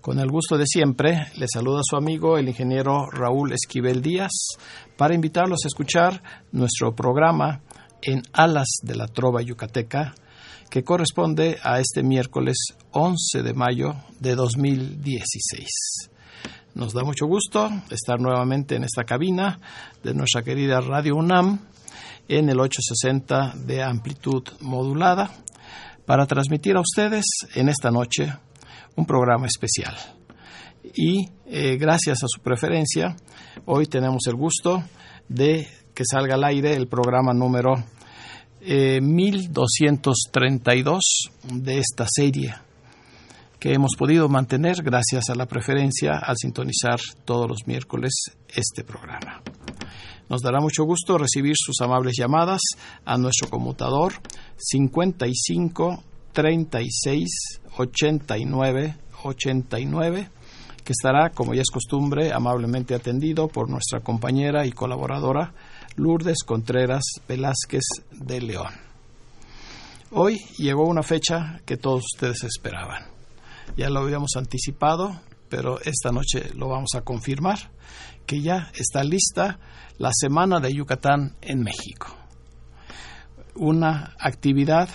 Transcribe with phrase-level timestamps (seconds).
[0.00, 4.30] Con el gusto de siempre, le saluda su amigo el ingeniero Raúl Esquivel Díaz
[4.96, 7.60] para invitarlos a escuchar nuestro programa
[8.00, 10.14] en Alas de la Trova Yucateca,
[10.70, 12.56] que corresponde a este miércoles
[12.92, 15.66] 11 de mayo de 2016.
[16.74, 19.58] Nos da mucho gusto estar nuevamente en esta cabina
[20.04, 21.58] de nuestra querida Radio UNAM
[22.28, 25.30] en el 860 de amplitud modulada
[26.06, 28.32] para transmitir a ustedes en esta noche
[28.98, 29.96] un programa especial.
[30.94, 33.14] Y eh, gracias a su preferencia,
[33.64, 34.82] hoy tenemos el gusto
[35.28, 37.76] de que salga al aire el programa número
[38.60, 42.56] eh, 1232 de esta serie
[43.60, 49.42] que hemos podido mantener gracias a la preferencia al sintonizar todos los miércoles este programa.
[50.28, 52.62] Nos dará mucho gusto recibir sus amables llamadas
[53.04, 54.14] a nuestro conmutador
[54.56, 56.02] 55
[56.38, 57.28] 36
[57.78, 60.30] 89 89
[60.84, 65.52] que estará, como ya es costumbre, amablemente atendido por nuestra compañera y colaboradora
[65.96, 67.82] Lourdes Contreras Velázquez
[68.12, 68.72] de León.
[70.12, 73.02] Hoy llegó una fecha que todos ustedes esperaban.
[73.76, 77.72] Ya lo habíamos anticipado, pero esta noche lo vamos a confirmar,
[78.26, 79.58] que ya está lista
[79.98, 82.14] la Semana de Yucatán en México.
[83.56, 84.88] Una actividad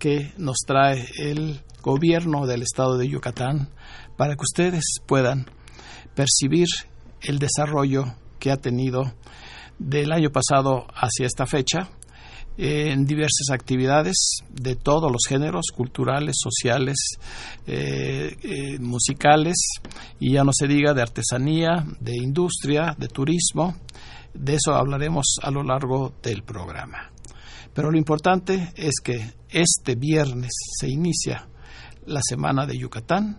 [0.00, 3.68] que nos trae el gobierno del estado de Yucatán
[4.16, 5.46] para que ustedes puedan
[6.14, 6.66] percibir
[7.20, 9.12] el desarrollo que ha tenido
[9.78, 11.88] del año pasado hacia esta fecha
[12.56, 14.16] en diversas actividades
[14.50, 16.96] de todos los géneros culturales, sociales,
[17.66, 19.56] eh, eh, musicales
[20.18, 23.76] y ya no se diga de artesanía, de industria, de turismo.
[24.34, 27.10] De eso hablaremos a lo largo del programa.
[27.72, 31.48] Pero lo importante es que este viernes se inicia
[32.06, 33.38] la Semana de Yucatán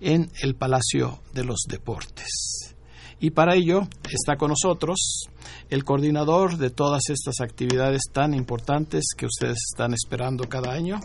[0.00, 2.74] en el Palacio de los Deportes.
[3.18, 5.28] Y para ello está con nosotros
[5.70, 11.00] el coordinador de todas estas actividades tan importantes que ustedes están esperando cada año,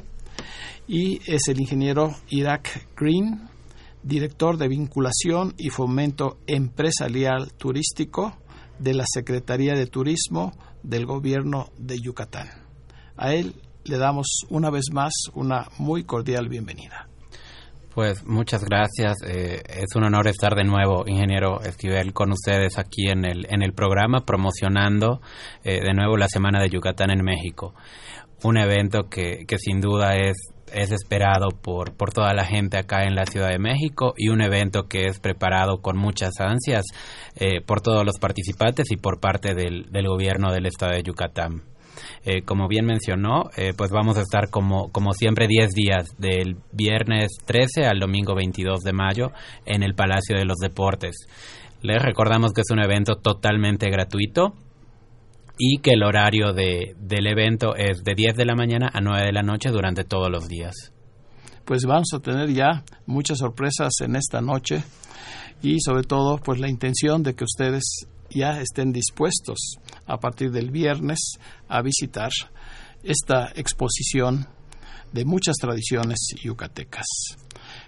[0.88, 3.48] y es el ingeniero Irak Green,
[4.04, 8.36] director de vinculación y fomento empresarial turístico
[8.80, 10.54] de la Secretaría de Turismo
[10.84, 12.50] del Gobierno de Yucatán.
[13.16, 17.08] A él le damos una vez más una muy cordial bienvenida.
[17.94, 19.18] Pues muchas gracias.
[19.28, 23.62] Eh, es un honor estar de nuevo, ingeniero Esquivel, con ustedes aquí en el, en
[23.62, 25.20] el programa promocionando
[25.64, 27.74] eh, de nuevo la Semana de Yucatán en México.
[28.44, 30.38] Un evento que, que sin duda es,
[30.74, 34.42] es esperado por, por toda la gente acá en la Ciudad de México y un
[34.42, 36.86] evento que es preparado con muchas ansias
[37.36, 41.64] eh, por todos los participantes y por parte del, del gobierno del Estado de Yucatán.
[42.24, 46.58] Eh, como bien mencionó, eh, pues vamos a estar como, como siempre 10 días, del
[46.72, 49.32] viernes 13 al domingo 22 de mayo,
[49.66, 51.16] en el Palacio de los Deportes.
[51.82, 54.54] Les recordamos que es un evento totalmente gratuito
[55.58, 59.26] y que el horario de, del evento es de 10 de la mañana a 9
[59.26, 60.92] de la noche durante todos los días.
[61.66, 64.84] Pues vamos a tener ya muchas sorpresas en esta noche
[65.62, 69.76] y sobre todo pues la intención de que ustedes ya estén dispuestos
[70.06, 71.20] a partir del viernes
[71.68, 72.32] a visitar
[73.04, 74.48] esta exposición
[75.12, 77.06] de muchas tradiciones yucatecas.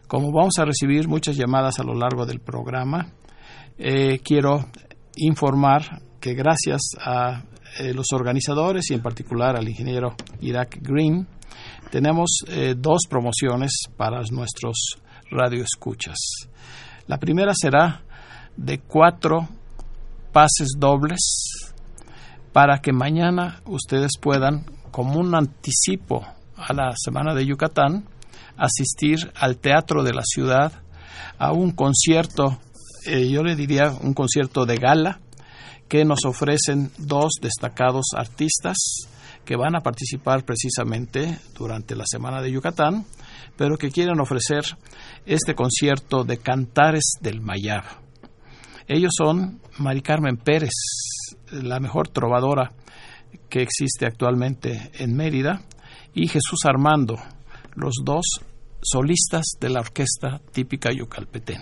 [0.08, 3.14] Como vamos a recibir muchas llamadas a lo largo del programa,
[3.78, 4.66] eh, quiero
[5.16, 7.44] informar que gracias a
[7.80, 11.28] eh, los organizadores y en particular al ingeniero Irak Green,
[11.90, 14.98] tenemos eh, dos promociones para nuestros
[15.32, 16.18] radioescuchas.
[17.08, 18.04] La primera será
[18.56, 19.48] de cuatro
[20.34, 21.74] pases dobles
[22.52, 26.26] para que mañana ustedes puedan, como un anticipo
[26.58, 28.06] a la Semana de Yucatán,
[28.58, 30.74] asistir al Teatro de la Ciudad
[31.38, 32.60] a un concierto,
[33.06, 35.20] eh, yo le diría un concierto de gala,
[35.88, 38.78] que nos ofrecen dos destacados artistas
[39.46, 43.06] que van a participar precisamente durante la Semana de Yucatán,
[43.58, 44.64] pero que quieren ofrecer
[45.26, 48.03] este concierto de cantares del Mayab.
[48.88, 50.74] Ellos son Mari Carmen Pérez,
[51.52, 52.72] la mejor trovadora
[53.50, 55.62] que existe actualmente en Mérida,
[56.14, 57.16] y Jesús Armando,
[57.76, 58.26] los dos
[58.82, 61.62] solistas de la orquesta típica yucalpetén.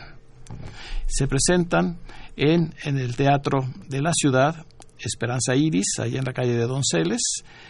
[1.08, 2.00] Se presentan
[2.36, 4.66] en, en el Teatro de la Ciudad,
[5.00, 7.22] Esperanza Iris, ahí en la calle de Donceles,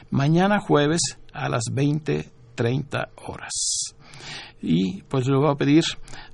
[0.10, 1.02] mañana jueves
[1.34, 3.96] a las 20.30 horas.
[4.62, 5.84] Y pues le voy a pedir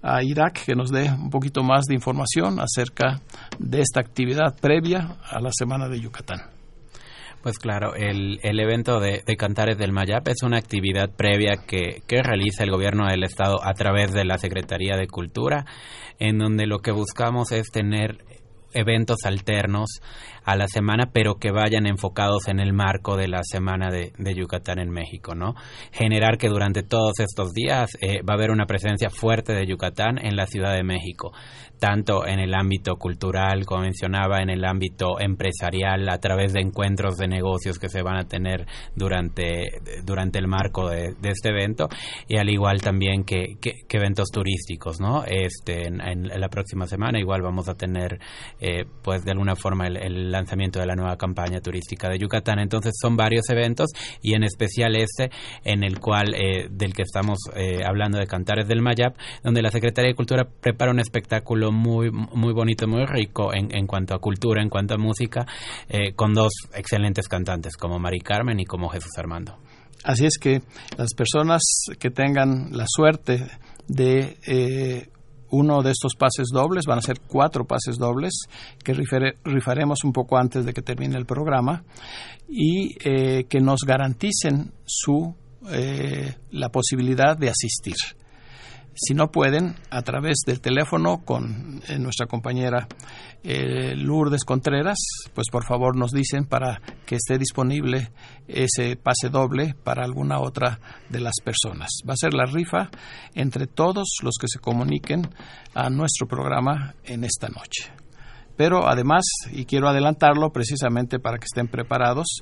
[0.01, 3.21] a Irak que nos dé un poquito más de información acerca
[3.59, 6.39] de esta actividad previa a la Semana de Yucatán.
[7.41, 12.01] Pues claro, el, el evento de, de, Cantares del Mayap es una actividad previa que,
[12.05, 15.65] que realiza el gobierno del estado a través de la Secretaría de Cultura,
[16.19, 18.17] en donde lo que buscamos es tener
[18.73, 20.01] eventos alternos
[20.47, 24.33] a la semana, pero que vayan enfocados en el marco de la semana de, de
[24.33, 25.55] Yucatán en México, ¿no?
[25.91, 30.17] Generar que durante todos estos días eh, va a haber una presencia fuerte de Yucatán
[30.25, 31.33] en la Ciudad de México,
[31.79, 37.17] tanto en el ámbito cultural, como mencionaba, en el ámbito empresarial, a través de encuentros
[37.17, 38.65] de negocios que se van a tener
[38.95, 41.89] durante, durante el marco de, este evento,
[42.29, 43.57] y al igual también que,
[43.89, 45.25] eventos turísticos, ¿no?
[45.25, 48.19] Este, en, en, la próxima semana igual vamos a tener,
[48.61, 52.59] eh, pues de alguna forma, el lanzamiento de la nueva campaña turística de Yucatán.
[52.59, 53.91] Entonces son varios eventos
[54.21, 55.29] y en especial este
[55.63, 59.71] en el cual eh, del que estamos eh, hablando de Cantares del Mayap, donde la
[59.71, 64.19] Secretaría de Cultura prepara un espectáculo muy muy bonito, muy rico en, en cuanto a
[64.19, 65.45] cultura, en cuanto a música,
[65.89, 69.57] eh, con dos excelentes cantantes como Mari Carmen y como Jesús Armando.
[70.03, 70.61] Así es que
[70.97, 71.61] las personas
[71.99, 73.47] que tengan la suerte
[73.87, 75.09] de eh,
[75.49, 78.47] uno de estos pases dobles, van a ser cuatro pases dobles
[78.83, 81.83] que rifare, rifaremos un poco antes de que termine el programa
[82.49, 85.35] y eh, que nos garanticen su
[85.69, 87.95] eh, la posibilidad de asistir.
[88.99, 92.87] Si no pueden, a través del teléfono con eh, nuestra compañera
[93.43, 94.97] eh, Lourdes Contreras,
[95.35, 98.11] pues por favor nos dicen para que esté disponible
[98.47, 100.79] ese pase doble para alguna otra
[101.09, 101.89] de las personas.
[102.09, 102.89] Va a ser la rifa
[103.35, 105.29] entre todos los que se comuniquen
[105.75, 107.93] a nuestro programa en esta noche
[108.57, 112.41] pero además, y quiero adelantarlo precisamente para que estén preparados,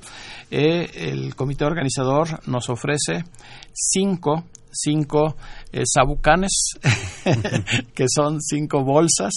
[0.50, 3.24] eh, el comité organizador nos ofrece
[3.72, 4.44] cinco
[4.78, 5.36] cinco
[5.72, 6.74] eh, sabucanes,
[7.94, 9.32] que son cinco bolsas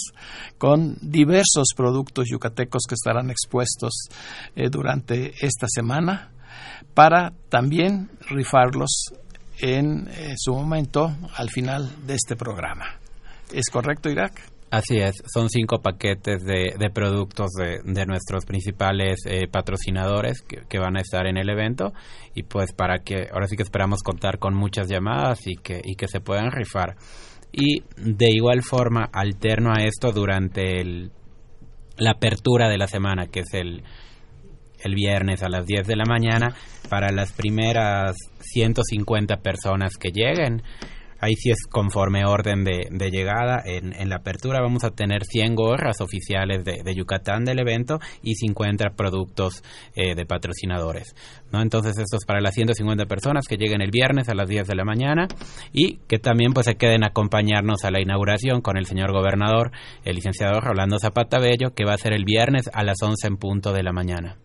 [0.58, 4.08] con diversos productos yucatecos que estarán expuestos
[4.54, 6.30] eh, durante esta semana
[6.92, 9.14] para también rifarlos
[9.60, 12.86] en su momento al final de este programa.
[13.52, 14.32] ¿Es correcto, Irak?
[14.70, 20.62] Así es, son cinco paquetes de, de productos de, de, nuestros principales eh, patrocinadores que,
[20.68, 21.92] que, van a estar en el evento
[22.36, 25.96] y pues para que ahora sí que esperamos contar con muchas llamadas y que, y
[25.96, 26.94] que se puedan rifar.
[27.50, 31.10] Y de igual forma, alterno a esto durante el,
[31.96, 33.82] la apertura de la semana, que es el,
[34.84, 36.54] el viernes a las 10 de la mañana,
[36.88, 40.62] para las primeras 150 personas que lleguen
[41.20, 43.62] ahí sí es conforme orden de, llegada.
[43.64, 48.34] En, la apertura vamos a tener 100 gorras oficiales de, de Yucatán del evento y
[48.34, 49.62] 50 productos
[49.94, 51.14] eh, de patrocinadores.
[51.52, 51.62] ¿no?
[51.62, 54.74] Entonces esto es para las 150 personas que lleguen el viernes a las 10 de
[54.74, 55.28] la mañana
[55.72, 59.72] y que también pues se queden a acompañarnos a la inauguración con el señor gobernador,
[60.04, 63.36] el licenciado Rolando Zapata Bello, que va a ser el viernes a las 11 en
[63.36, 64.36] punto de la mañana.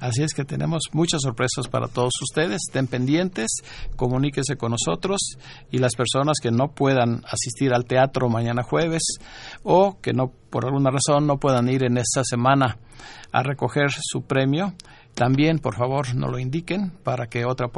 [0.00, 2.62] Así es que tenemos muchas sorpresas para todos ustedes.
[2.68, 3.48] Estén pendientes,
[3.96, 5.36] comuníquese con nosotros
[5.70, 9.02] y las personas que no puedan asistir al teatro mañana jueves
[9.62, 12.78] o que no por alguna razón no puedan ir en esta semana
[13.32, 14.74] a recoger su premio,
[15.14, 17.68] también por favor no lo indiquen para que otra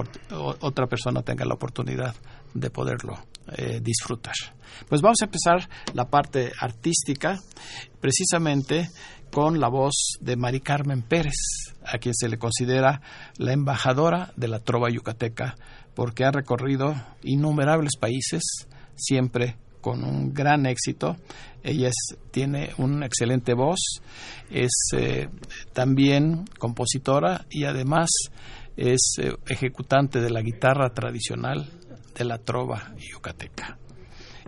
[0.61, 2.15] otra persona tenga la oportunidad
[2.55, 3.15] de poderlo
[3.57, 4.35] eh, disfrutar.
[4.89, 7.39] Pues vamos a empezar la parte artística
[8.01, 8.91] precisamente
[9.31, 13.01] con la voz de Mari Carmen Pérez, a quien se le considera
[13.37, 15.57] la embajadora de la trova yucateca,
[15.95, 18.43] porque ha recorrido innumerables países,
[18.95, 21.17] siempre con un gran éxito.
[21.63, 21.91] Ella
[22.31, 23.79] tiene una excelente voz,
[24.51, 25.29] es eh,
[25.73, 28.09] también compositora y además
[28.77, 31.69] es eh, ejecutante de la guitarra tradicional
[32.15, 33.79] de la trova yucateca.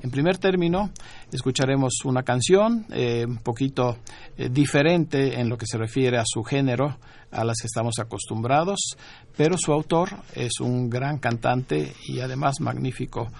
[0.02, 0.90] En primer término,
[1.30, 3.98] escucharemos una canción eh, un poquito
[4.36, 6.98] eh, diferente en lo que se refiere a su género,
[7.30, 8.96] a las que estamos acostumbrados,
[9.36, 13.30] pero su autor es un gran cantante y además magnífico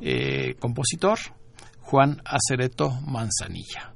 [0.00, 1.18] eh, compositor,
[1.80, 3.92] Juan Acereto Manzanilla.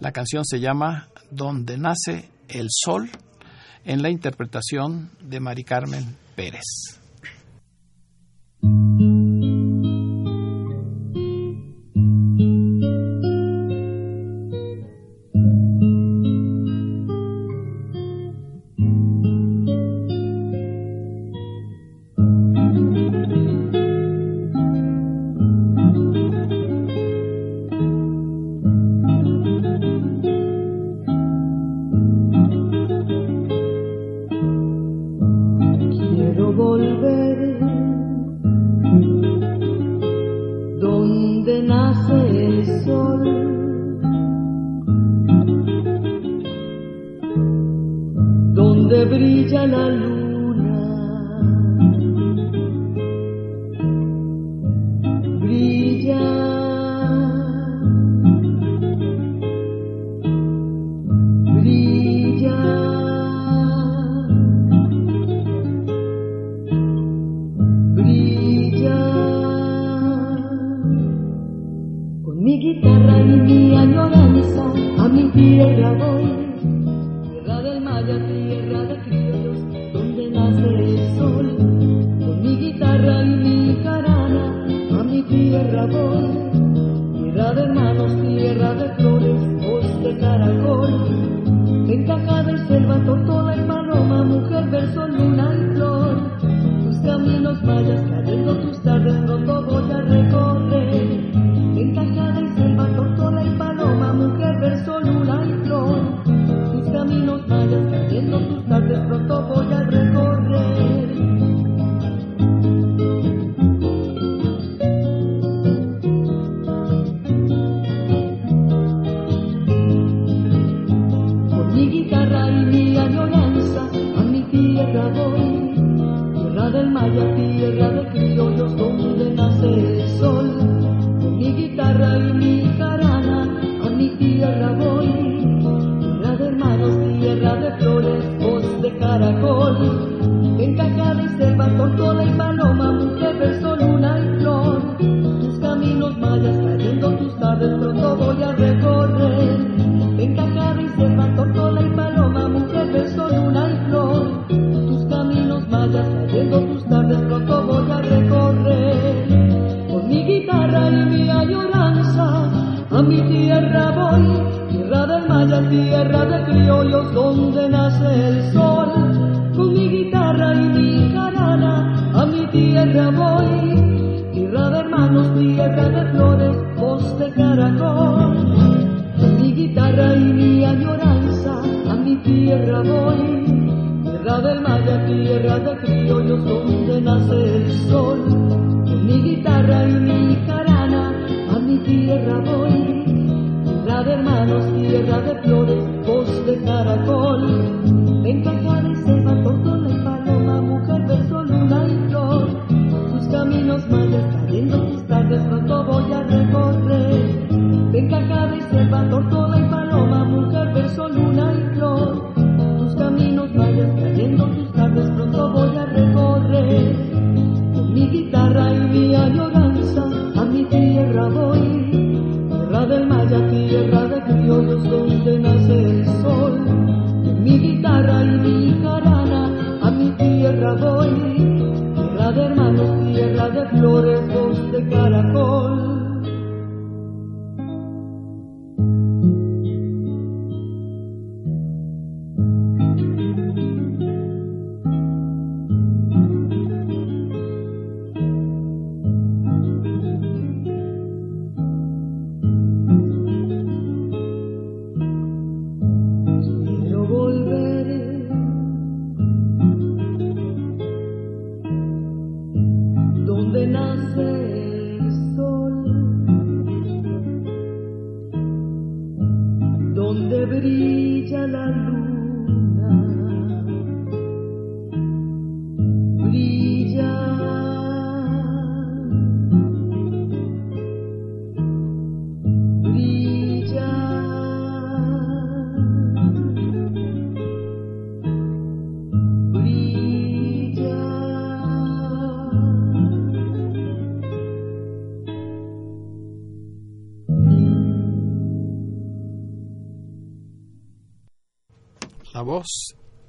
[0.00, 3.10] La canción se llama Donde nace el sol,
[3.84, 6.98] en la interpretación de Mari Carmen Pérez.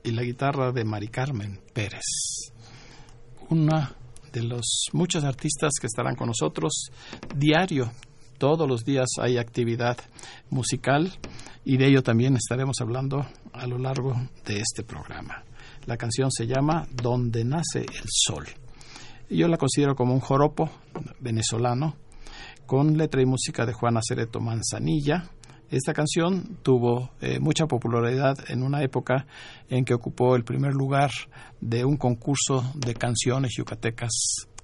[0.03, 2.51] y la guitarra de Mari Carmen Pérez.
[3.49, 3.95] Una
[4.31, 6.91] de los muchos artistas que estarán con nosotros
[7.35, 7.91] diario.
[8.37, 9.97] Todos los días hay actividad
[10.49, 11.11] musical
[11.65, 15.43] y de ello también estaremos hablando a lo largo de este programa.
[15.85, 18.47] La canción se llama Donde nace el sol.
[19.29, 20.69] Yo la considero como un joropo
[21.19, 21.95] venezolano
[22.65, 25.29] con letra y música de Juan Acereto Manzanilla,
[25.71, 29.27] esta canción tuvo eh, mucha popularidad en una época
[29.69, 31.11] en que ocupó el primer lugar
[31.61, 34.09] de un concurso de canciones yucatecas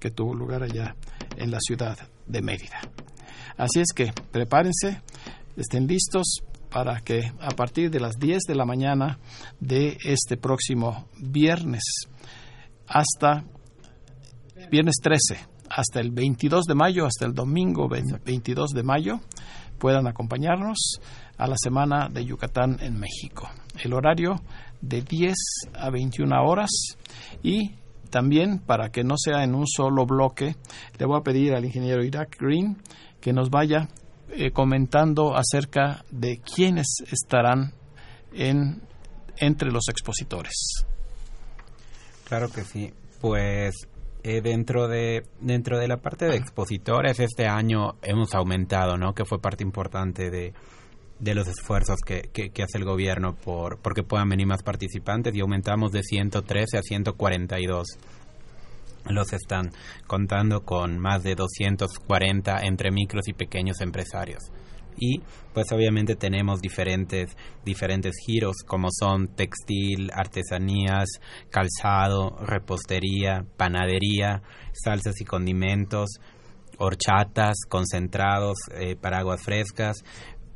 [0.00, 0.96] que tuvo lugar allá
[1.36, 1.96] en la ciudad
[2.26, 2.80] de Mérida.
[3.56, 5.00] Así es que prepárense,
[5.56, 9.20] estén listos para que a partir de las 10 de la mañana
[9.60, 11.84] de este próximo viernes
[12.88, 13.44] hasta
[14.70, 19.20] viernes 13 hasta el 22 de mayo, hasta el domingo 22 de mayo,
[19.78, 21.00] puedan acompañarnos
[21.36, 23.48] a la Semana de Yucatán en México.
[23.82, 24.40] El horario
[24.80, 25.34] de 10
[25.74, 26.70] a 21 horas
[27.42, 27.74] y
[28.10, 30.56] también para que no sea en un solo bloque,
[30.98, 32.78] le voy a pedir al ingeniero Irak Green
[33.20, 33.88] que nos vaya
[34.30, 37.72] eh, comentando acerca de quiénes estarán
[38.32, 38.82] en,
[39.36, 40.86] entre los expositores.
[42.24, 42.92] Claro que sí.
[43.20, 43.74] Pues
[44.28, 49.14] eh, dentro de dentro de la parte de expositores este año hemos aumentado, ¿no?
[49.14, 50.52] Que fue parte importante de,
[51.20, 55.40] de los esfuerzos que, que, hace el gobierno por porque puedan venir más participantes y
[55.42, 57.86] aumentamos de 113 a 142
[59.10, 59.70] los están
[60.08, 64.50] contando con más de 240 entre micros y pequeños empresarios
[64.98, 65.20] y
[65.52, 71.08] pues obviamente tenemos diferentes diferentes giros como son textil, artesanías,
[71.50, 76.20] calzado, repostería, panadería, salsas y condimentos,
[76.78, 80.04] horchatas, concentrados, eh, paraguas frescas,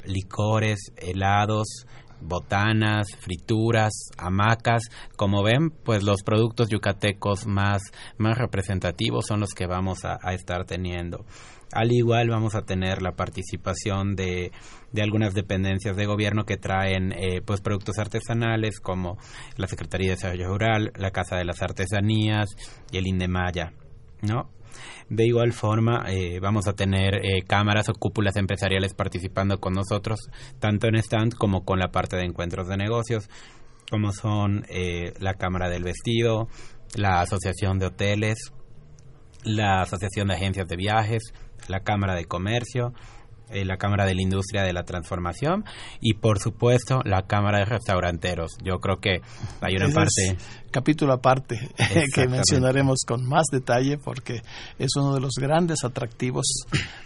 [0.05, 1.87] licores, helados,
[2.21, 4.85] botanas, frituras, hamacas.
[5.17, 7.83] Como ven, pues los productos yucatecos más,
[8.19, 11.25] más representativos son los que vamos a, estar teniendo.
[11.73, 14.53] Al igual vamos a tener la participación de,
[14.93, 19.19] de algunas dependencias de gobierno que traen eh, pues productos artesanales como
[19.57, 22.49] la Secretaría de Desarrollo Rural, la Casa de las Artesanías
[22.91, 23.73] y el Indemaya,
[24.23, 24.51] ¿no?
[25.09, 30.21] De igual forma, eh, vamos a tener eh, cámaras o cúpulas empresariales participando con nosotros,
[30.61, 33.29] tanto en stand como con la parte de encuentros de negocios,
[33.91, 36.49] como son eh, la Cámara del Vestido,
[36.95, 38.53] la Asociación de Hoteles,
[39.43, 41.35] la Asociación de Agencias de Viajes,
[41.71, 42.93] la Cámara de Comercio,
[43.51, 45.65] eh, la Cámara de la Industria de la Transformación
[46.01, 48.53] y por supuesto la Cámara de Restauranteros.
[48.63, 49.23] Yo creo que
[49.61, 50.37] hay una parte...
[50.71, 51.59] capítulo aparte
[52.15, 54.43] que mencionaremos con más detalle porque
[54.79, 56.47] es uno de los grandes atractivos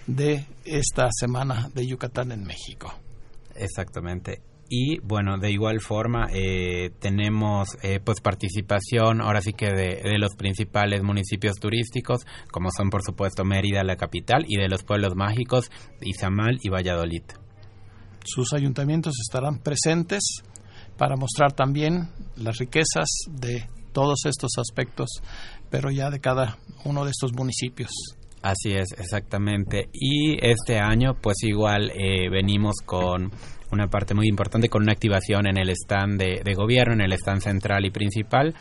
[0.07, 2.93] de esta semana de Yucatán en México.
[3.55, 4.54] Exactamente.
[4.77, 10.19] Y bueno, de igual forma eh, tenemos eh, pues participación ahora sí que de, de,
[10.19, 15.15] los principales municipios turísticos, como son por supuesto Mérida, la capital, y de los pueblos
[15.15, 17.23] mágicos, Izamal y Valladolid.
[18.25, 20.43] Sus ayuntamientos estarán presentes
[20.99, 25.09] para mostrar también las riquezas de todos estos aspectos,
[25.71, 27.93] pero ya de cada uno de estos municipios.
[28.43, 29.89] Así es, exactamente.
[29.93, 33.31] Y este año, pues igual eh, venimos con
[33.71, 37.41] una parte muy importante con una activación en el stand de, gobierno, en el stand
[37.41, 38.55] central y principal,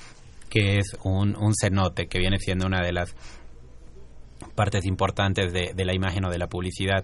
[0.50, 3.16] que es un, un cenote, que viene siendo una de las
[4.56, 7.04] partes importantes de, la imagen o de la publicidad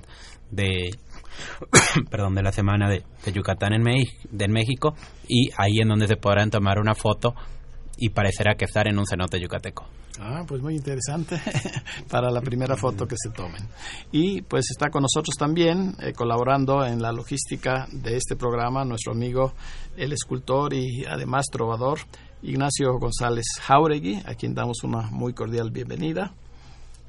[0.51, 0.91] de
[2.11, 4.95] perdón de la semana de, Yucatán en, de México
[5.27, 7.33] y ahí en donde se podrán tomar una foto
[7.97, 9.87] y parecerá que estar en un cenote yucateco.
[10.21, 11.41] Ah, pues muy interesante
[12.09, 13.61] para la primera foto que se tomen.
[14.11, 19.13] Y pues está con nosotros también eh, colaborando en la logística de este programa nuestro
[19.13, 19.53] amigo
[19.95, 21.99] el escultor y además trovador
[22.41, 26.33] Ignacio González Jauregui, a quien damos una muy cordial bienvenida.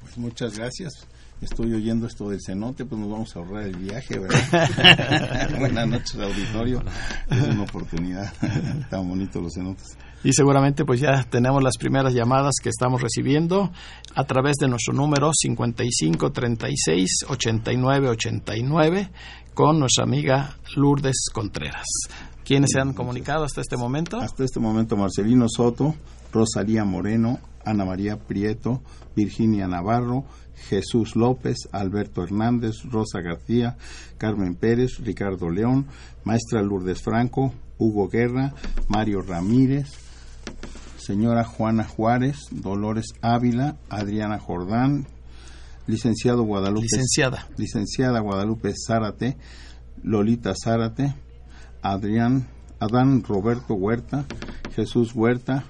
[0.01, 1.07] Pues muchas gracias.
[1.41, 5.49] Estoy oyendo esto del cenote, pues nos vamos a ahorrar el viaje, ¿verdad?
[5.59, 6.83] Buenas noches, auditorio.
[7.29, 8.31] Es una oportunidad.
[8.89, 13.71] Tan bonitos los cenotes y seguramente pues ya tenemos las primeras llamadas que estamos recibiendo
[14.13, 19.09] a través de nuestro número 55 36 89 89
[19.53, 21.87] con nuestra amiga Lourdes Contreras.
[22.45, 24.19] ¿Quiénes se han comunicado hasta este momento?
[24.19, 25.95] Hasta este momento Marcelino Soto,
[26.31, 28.81] Rosalía Moreno, Ana María Prieto,
[29.15, 33.77] Virginia Navarro, Jesús López, Alberto Hernández, Rosa García,
[34.17, 35.87] Carmen Pérez, Ricardo León,
[36.23, 38.53] Maestra Lourdes Franco, Hugo Guerra,
[38.87, 39.89] Mario Ramírez,
[40.97, 45.07] señora Juana Juárez, Dolores Ávila, Adriana Jordán,
[45.87, 49.37] licenciado Guadalupe, licenciada, licenciada Guadalupe Zárate,
[50.03, 51.15] Lolita Zárate,
[51.81, 52.47] Adrián,
[52.79, 54.25] Adán Roberto Huerta,
[54.75, 55.65] Jesús Huerta,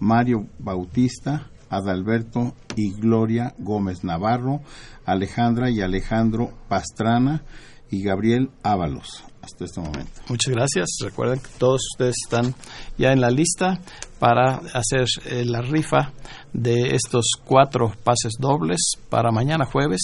[0.00, 4.60] Mario Bautista, Adalberto y Gloria Gómez Navarro,
[5.06, 7.42] Alejandra y Alejandro Pastrana
[7.90, 10.12] y Gabriel Ábalos hasta este momento.
[10.28, 10.88] Muchas gracias.
[11.02, 12.54] Recuerden que todos ustedes están
[12.98, 13.80] ya en la lista
[14.18, 16.12] para hacer eh, la rifa
[16.52, 20.00] de estos cuatro pases dobles para mañana jueves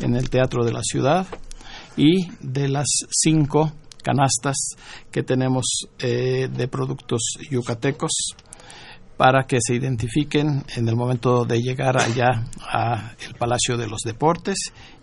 [0.00, 1.26] en el Teatro de la Ciudad
[1.96, 4.56] y de las cinco canastas
[5.10, 5.64] que tenemos
[5.98, 8.12] eh, de productos yucatecos
[9.16, 14.56] para que se identifiquen en el momento de llegar allá al Palacio de los Deportes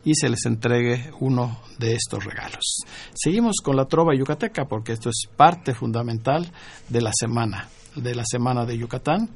[0.06, 2.78] y se les entregue uno de estos regalos.
[3.14, 6.52] Seguimos con la trova yucateca porque esto es parte fundamental
[6.90, 9.30] de la semana de la Semana de Yucatán.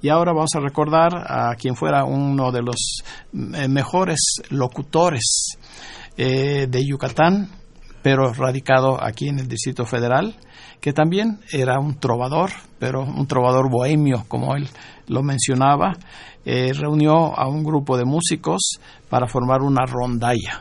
[0.00, 5.56] Y ahora vamos a recordar a quien fuera uno de los eh, mejores locutores
[6.16, 7.50] eh, de Yucatán,
[8.04, 10.36] pero radicado aquí en el Distrito Federal,
[10.82, 14.68] que también era un trovador, pero un trovador bohemio, como él
[15.08, 15.94] lo mencionaba,
[16.44, 20.60] eh, reunió a un grupo de músicos para formar una rondalla.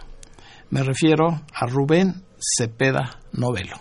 [0.70, 3.76] Me refiero a Rubén Cepeda Novelo.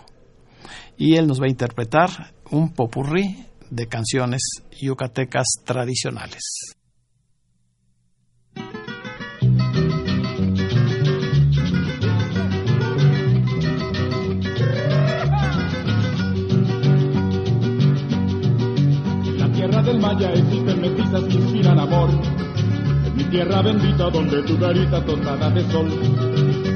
[0.97, 4.41] Y él nos va a interpretar un popurrí de canciones
[4.77, 6.75] yucatecas tradicionales.
[20.21, 22.09] Existen mestizas que inspiran amor.
[23.05, 25.87] En mi tierra bendita donde tu carita tostada de sol.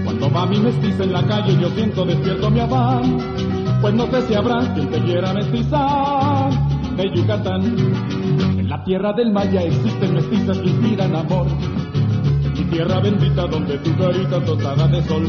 [0.04, 3.19] Cuando va mi mestiza en la calle yo siento despierto mi afán.
[3.82, 6.50] Pues no sé si habrá quien te quiera mestizar
[6.95, 7.63] de Yucatán.
[8.58, 11.47] En la tierra del Maya existen mestizas que inspiran amor.
[12.56, 15.28] Mi tierra bendita donde tu carita tostada de sol.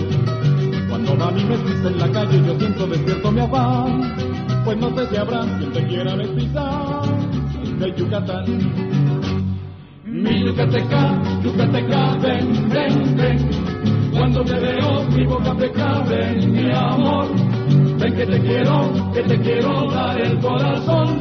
[0.89, 4.15] Cuando va mi mestiza en la calle yo siento despierto mi afán.
[4.65, 6.88] Pues no sé si habrá quien te quiera mestizar
[7.87, 8.45] Yucatán.
[10.05, 13.39] Mi Yucateca, Yucateca, ven, ven, ven.
[14.13, 17.29] Cuando te veo mi boca peca, ven mi amor.
[17.99, 21.21] Ven que te quiero, que te quiero dar el corazón.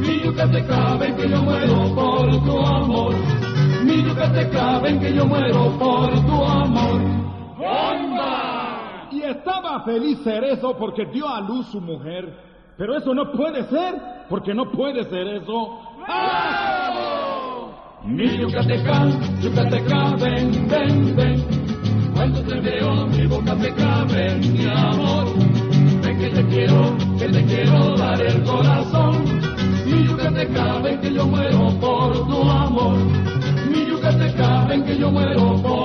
[0.00, 3.14] Mi Yucateca, ven que yo muero por tu amor.
[3.82, 7.00] Mi Yucateca, ven que yo muero por tu amor.
[7.58, 9.08] ¡Bomba!
[9.10, 12.48] Y estaba feliz Cerezo porque dio a luz su mujer.
[12.76, 13.96] Pero eso no puede ser,
[14.28, 15.80] porque no puede ser eso.
[18.02, 19.06] Mi Yucateca,
[19.42, 21.44] Yucateca, ven, ven, ven.
[22.14, 25.26] Cuando te veo, mi boca me cabe, mi amor.
[26.02, 29.22] Ven que te quiero, que te quiero dar el corazón.
[29.84, 32.96] Mi Yucateca, ven que yo muero por tu amor.
[33.70, 35.77] Mi Yucateca, ven que yo muero por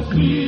[0.00, 0.47] canto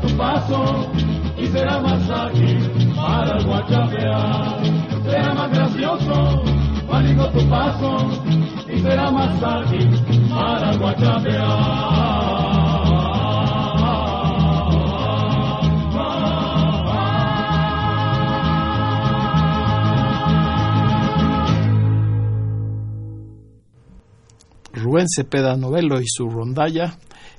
[0.00, 0.90] tu paso
[1.36, 4.64] y será más ágil para el guachapear.
[5.04, 6.42] Será más gracioso,
[6.88, 7.96] manico tu paso
[8.68, 12.00] y será más ágil para el guachapear.
[24.72, 26.94] Rubén Cepeda Novelo y su rondalla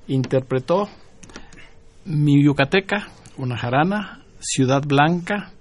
[0.07, 0.87] interpretó
[2.05, 5.51] mi Yucateca, una jarana, Ciudad Blanca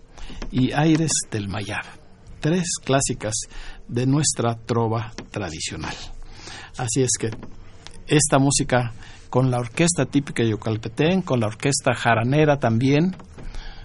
[0.50, 1.85] y Aires del Mayab,
[2.40, 3.35] tres clásicas
[3.88, 5.94] de nuestra trova tradicional.
[6.79, 7.31] Así es que
[8.07, 8.92] esta música
[9.29, 13.14] con la orquesta típica de Yucalpetén, con la orquesta jaranera también,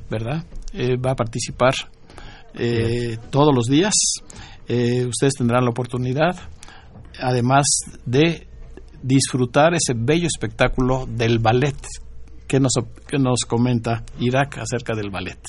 [0.10, 0.46] ¿verdad?
[0.74, 1.74] Eh, va a participar
[2.54, 3.94] eh, todos los días.
[4.68, 6.38] Eh, ustedes tendrán la oportunidad,
[7.20, 7.66] además
[8.06, 8.48] de
[9.04, 11.76] disfrutar ese bello espectáculo del ballet.
[12.48, 12.74] Que nos,
[13.08, 15.40] que nos comenta Irak acerca del ballet?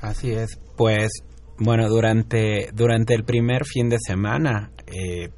[0.00, 1.10] Así es, pues
[1.58, 5.28] bueno, durante, durante el primer fin de semana, eh,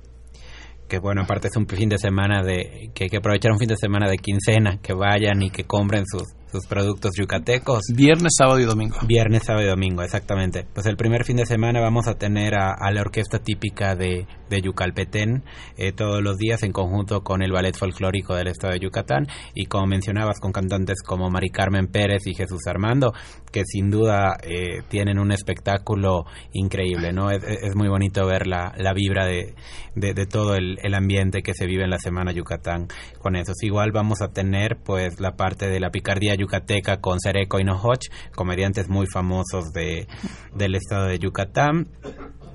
[0.89, 3.69] que bueno, aparte es un fin de semana de, que hay que aprovechar un fin
[3.69, 7.85] de semana de quincena, que vayan y que compren sus, sus productos yucatecos.
[7.95, 8.97] Viernes, sábado y domingo.
[9.07, 10.67] Viernes, sábado y domingo, exactamente.
[10.75, 14.27] Pues el primer fin de semana vamos a tener a, a la orquesta típica de,
[14.51, 15.45] de Yucalpetén
[15.79, 19.65] eh, todos los días en conjunto con el Ballet Folclórico del Estado de Yucatán y
[19.65, 23.15] como mencionabas con cantantes como Mari Carmen Pérez y Jesús Armando,
[23.51, 27.31] que sin duda eh, tienen un espectáculo increíble, ¿no?
[27.31, 29.55] Es, es muy bonito ver la, la vibra de,
[29.95, 32.89] de, de todo el, el, ambiente que se vive en la Semana Yucatán
[33.19, 33.63] con esos.
[33.63, 38.09] Igual vamos a tener pues la parte de la picardía yucateca con Cereco y Nohoch,
[38.35, 40.07] comediantes muy famosos de,
[40.55, 41.89] del estado de Yucatán.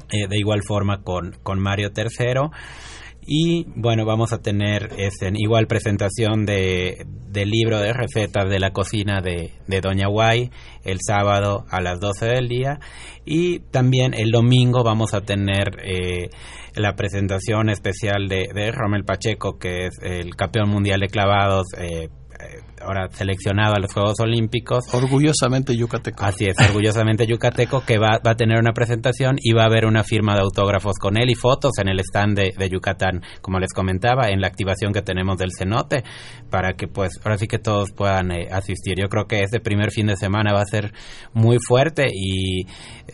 [0.10, 2.50] Eh, de igual forma con, con Mario III.
[3.30, 8.72] Y bueno, vamos a tener este, igual presentación de, del libro de recetas de la
[8.72, 10.50] cocina de, de Doña Guay
[10.86, 12.80] el sábado a las 12 del día.
[13.26, 16.30] Y también el domingo vamos a tener eh,
[16.74, 21.66] la presentación especial de, de Romel Pacheco, que es el campeón mundial de clavados.
[21.78, 22.08] Eh,
[22.82, 24.86] ahora seleccionado a los Juegos Olímpicos.
[24.94, 26.24] Orgullosamente yucateco.
[26.24, 29.86] Así es, orgullosamente yucateco, que va, va, a tener una presentación y va a haber
[29.86, 33.60] una firma de autógrafos con él y fotos en el stand de, de, Yucatán, como
[33.60, 36.04] les comentaba, en la activación que tenemos del cenote,
[36.50, 38.96] para que pues ahora sí que todos puedan eh, asistir.
[39.00, 40.94] Yo creo que este primer fin de semana va a ser
[41.34, 42.66] muy fuerte y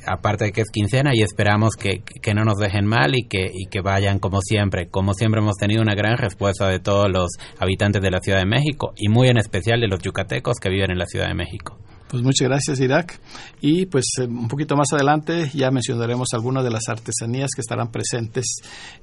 [0.06, 3.50] aparte de que es quincena y esperamos que, que no nos dejen mal y que,
[3.54, 4.90] y que vayan como siempre.
[4.90, 8.46] Como siempre hemos tenido una gran respuesta de todos los habitantes de la Ciudad de
[8.46, 11.78] México y muy en especial de los yucatecos que viven en la Ciudad de México.
[12.14, 13.20] Pues muchas gracias, Irak.
[13.60, 18.46] Y pues un poquito más adelante ya mencionaremos algunas de las artesanías que estarán presentes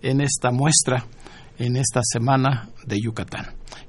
[0.01, 1.07] en esta muestra,
[1.59, 3.47] en esta semana de Yucatán.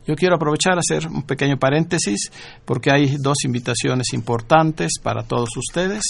[0.08, 2.32] Yo quiero aprovechar hacer un pequeño paréntesis
[2.65, 6.02] porque hay dos invitaciones importantes para todos ustedes.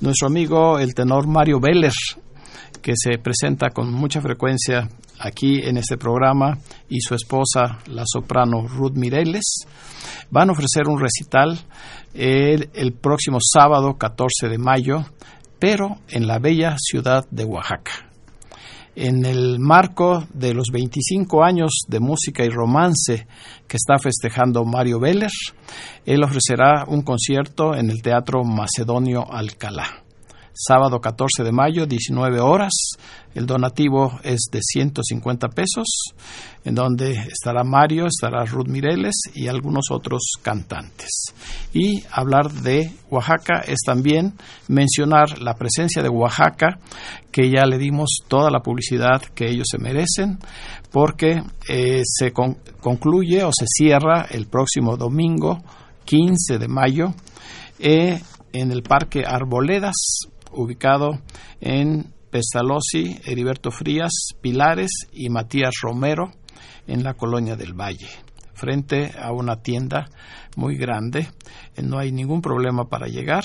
[0.00, 1.92] Nuestro amigo el tenor Mario Veller,
[2.86, 6.56] que se presenta con mucha frecuencia aquí en este programa,
[6.88, 9.66] y su esposa, la soprano Ruth Mireles,
[10.30, 11.58] van a ofrecer un recital
[12.14, 15.04] el, próximo sábado 14 de mayo,
[15.58, 18.08] pero en la bella ciudad de Oaxaca.
[18.94, 23.26] En el marco de los 25 años de música y romance
[23.66, 25.32] que está festejando Mario Veller,
[26.04, 30.05] él ofrecerá un concierto en el Teatro Macedonio Alcalá
[30.56, 32.72] sábado 14 de mayo, 19 horas.
[33.34, 35.86] El donativo es de 150 pesos,
[36.64, 41.34] en donde estará Mario, estará Ruth Mireles y algunos otros cantantes.
[41.74, 44.32] Y hablar de Oaxaca es también
[44.68, 46.78] mencionar la presencia de Oaxaca,
[47.30, 50.38] que ya le dimos toda la publicidad que ellos se merecen,
[50.90, 55.58] porque eh, se con concluye o se cierra el próximo domingo
[56.06, 57.14] 15 de mayo
[57.78, 61.20] eh, en el Parque Arboledas, ubicado
[61.60, 66.32] en Pestalozzi, Heriberto Frías, Pilares y Matías Romero,
[66.86, 68.08] en la colonia del Valle,
[68.54, 70.08] frente a una tienda
[70.56, 71.28] muy grande.
[71.82, 73.44] No hay ningún problema para llegar.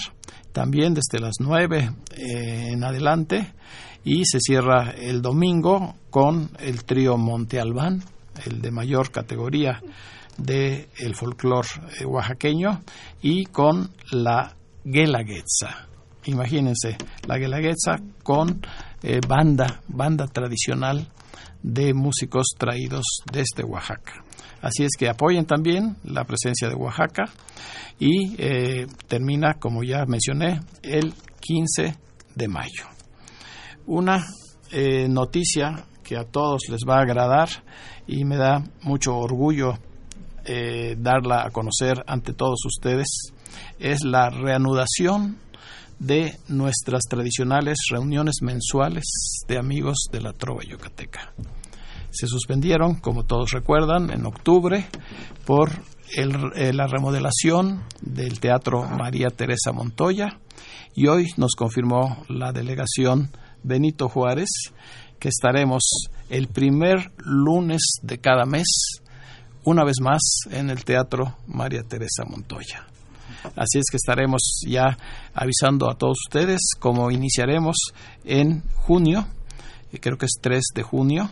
[0.52, 3.54] También desde las 9 eh, en adelante
[4.04, 8.04] y se cierra el domingo con el trío Monte Albán,
[8.46, 9.82] el de mayor categoría
[10.38, 11.70] del el folclore
[12.00, 12.82] eh, oaxaqueño,
[13.22, 15.91] y con la Guelaguetza
[16.26, 18.62] imagínense, la Guelaguetza con
[19.04, 21.08] eh, banda, banda tradicional
[21.64, 24.24] de músicos traídos desde Oaxaca.
[24.62, 27.26] Así es que apoyen también la presencia de Oaxaca
[28.00, 31.96] y eh, termina, como ya mencioné, el 15
[32.36, 32.86] de mayo.
[33.88, 34.24] Una
[34.72, 37.50] eh, noticia que a todos les va a agradar
[38.08, 39.78] y me da mucho orgullo
[40.98, 43.32] darla a conocer ante todos ustedes
[43.80, 45.38] es la reanudación
[46.02, 49.04] de nuestras tradicionales reuniones mensuales
[49.48, 51.32] de amigos de la Trova Yucateca.
[52.10, 54.88] Se suspendieron, como todos recuerdan, en octubre
[55.46, 55.70] por
[56.18, 60.40] eh, la remodelación del Teatro María Teresa Montoya
[60.96, 63.30] y hoy nos confirmó la delegación
[63.62, 64.50] Benito Juárez
[65.20, 65.84] que estaremos
[66.32, 69.02] el primer lunes de cada mes,
[69.64, 72.91] una vez más, en el Teatro María Teresa Montoya.
[73.56, 74.98] Así es que estaremos ya
[75.34, 77.76] avisando a todos ustedes cómo iniciaremos
[78.24, 79.28] en junio,
[80.00, 81.30] creo que es 3 de junio,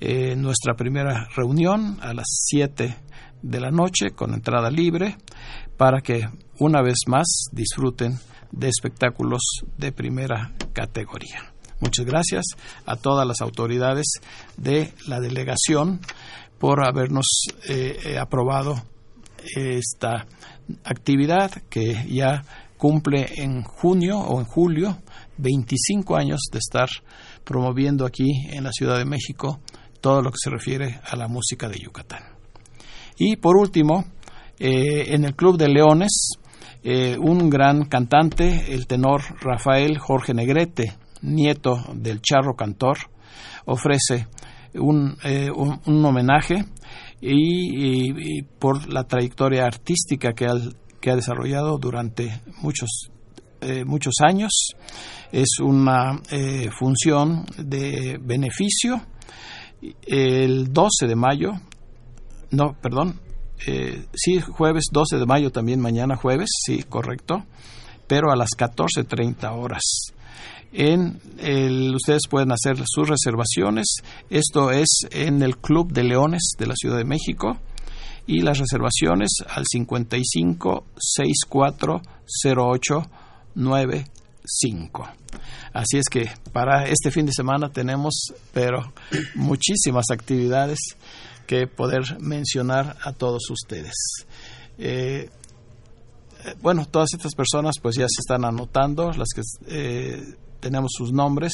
[0.00, 2.96] eh, nuestra primera reunión a las 7
[3.42, 5.16] de la noche con entrada libre
[5.76, 8.18] para que una vez más disfruten
[8.52, 9.42] de espectáculos
[9.76, 11.52] de primera categoría.
[11.80, 12.44] Muchas gracias
[12.86, 14.06] a todas las autoridades
[14.56, 16.00] de la delegación
[16.58, 17.26] por habernos
[17.68, 18.82] eh, eh, aprobado
[19.56, 20.26] esta
[20.84, 22.44] actividad que ya
[22.76, 24.98] cumple en junio o en julio
[25.38, 26.88] 25 años de estar
[27.44, 29.60] promoviendo aquí en la Ciudad de México
[30.00, 32.22] todo lo que se refiere a la música de Yucatán.
[33.18, 34.04] Y por último,
[34.58, 36.38] eh, en el Club de Leones,
[36.84, 42.98] eh, un gran cantante, el tenor Rafael Jorge Negrete, nieto del charro cantor,
[43.64, 44.28] ofrece
[44.74, 46.64] un, eh, homenaje
[47.20, 50.46] y, por la trayectoria artística que,
[51.00, 53.10] que ha desarrollado durante muchos,
[53.84, 54.52] muchos años.
[55.32, 56.20] Es una
[56.78, 59.02] función de beneficio
[60.06, 61.52] el 12 de mayo,
[62.50, 63.20] no, perdón,
[63.66, 67.44] eh, sí, jueves 12 de mayo también, mañana jueves, sí, correcto,
[68.06, 69.82] pero a las 14.30 horas.
[70.72, 73.86] En el, ustedes pueden hacer sus reservaciones.
[74.28, 77.56] Esto es en el Club de Leones de la Ciudad de México
[78.26, 82.02] y las reservaciones al 55 64
[82.44, 83.10] 08
[83.54, 85.08] 95.
[85.72, 88.92] Así es que para este fin de semana tenemos, pero
[89.34, 90.78] muchísimas actividades
[91.46, 93.94] que poder mencionar a todos ustedes.
[94.78, 95.30] Eh,
[96.44, 100.22] eh, bueno, todas estas personas pues ya se están anotando, las que eh,
[100.60, 101.52] tenemos sus nombres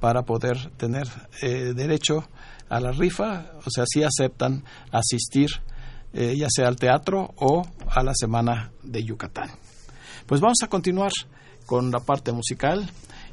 [0.00, 1.06] para poder tener
[1.40, 2.28] derecho
[2.68, 5.50] a la rifa, o sea, si aceptan asistir
[6.12, 9.50] ya sea al teatro o a la Semana de Yucatán.
[10.26, 11.10] Pues vamos a continuar
[11.66, 12.88] con la parte musical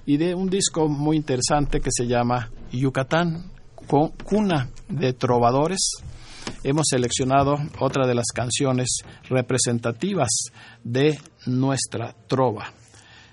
[0.06, 3.52] y de un disco muy interesante que se llama Yucatán,
[4.26, 5.80] cuna de trovadores.
[6.64, 10.30] Hemos seleccionado otra de las canciones representativas
[10.84, 12.74] de nuestra trova.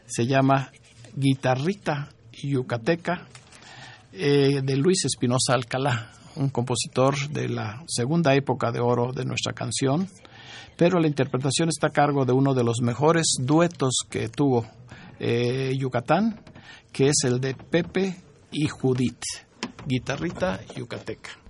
[0.07, 0.71] Se llama
[1.19, 3.27] Guitarrita Yucateca
[4.13, 9.53] eh, de Luis Espinosa Alcalá, un compositor de la segunda época de oro de nuestra
[9.53, 10.09] canción,
[10.77, 14.65] pero la interpretación está a cargo de uno de los mejores duetos que tuvo
[15.19, 16.41] eh, Yucatán,
[16.93, 19.25] que es el de Pepe y Judith,
[19.87, 21.48] guitarrita yucateca.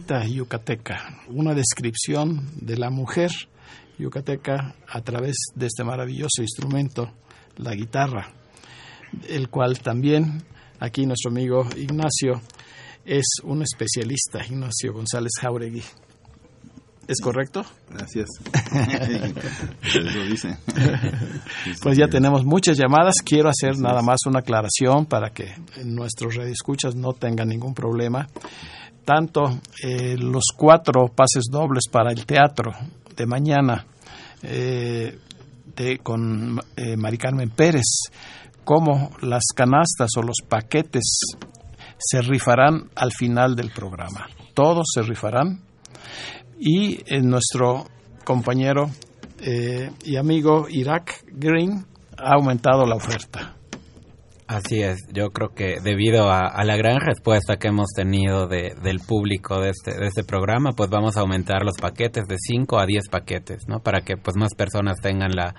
[0.09, 3.29] Yucateca, una descripción de la mujer
[3.99, 7.11] yucateca a través de este maravilloso instrumento,
[7.57, 8.33] la guitarra,
[9.27, 10.43] el cual también
[10.79, 12.41] aquí nuestro amigo Ignacio
[13.05, 15.83] es un especialista, Ignacio González Jauregui.
[17.07, 17.65] ¿Es correcto?
[17.89, 18.29] Gracias.
[19.95, 20.57] Lo dice.
[21.81, 23.15] Pues ya tenemos muchas llamadas.
[23.25, 28.27] Quiero hacer nada más una aclaración para que nuestros radioescuchas no tengan ningún problema.
[29.09, 32.73] Tanto eh, los cuatro pases dobles para el teatro
[33.15, 33.83] de mañana
[34.43, 35.17] eh,
[36.03, 37.87] con eh, Mari Carmen Pérez,
[38.63, 41.21] como las canastas o los paquetes
[41.97, 44.27] se rifarán al final del programa.
[44.53, 45.59] Todos se rifarán
[46.59, 47.85] y eh, nuestro
[48.23, 48.91] compañero
[50.05, 51.83] y amigo Irak Green
[52.15, 53.55] ha aumentado la oferta.
[54.49, 58.73] Así es, yo creo que debido a, a la gran respuesta que hemos tenido de,
[58.81, 62.79] del público de este, de este programa, pues vamos a aumentar los paquetes de 5
[62.79, 63.81] a 10 paquetes, ¿no?
[63.81, 65.53] Para que pues más personas tengan la,